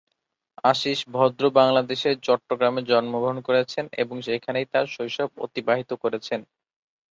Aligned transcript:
আশীষ 0.63 0.99
ভদ্র 1.11 1.43
বাংলাদেশের 1.57 2.15
চট্টগ্রামে 2.23 2.81
জন্মগ্রহণ 2.89 3.37
করেছেন 3.47 3.85
এবং 3.95 4.15
সেখানেই 4.27 4.67
তার 4.73 4.85
শৈশব 4.95 5.29
অতিবাহিত 5.45 5.91
করেছেন। 6.03 6.39